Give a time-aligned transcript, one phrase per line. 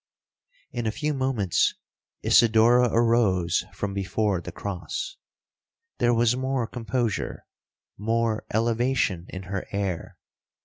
[0.71, 1.75] 'In a few moments,
[2.23, 5.15] Isidora arose from before the cross.
[5.99, 7.45] There was more composure,
[7.99, 10.17] more elevation in her air.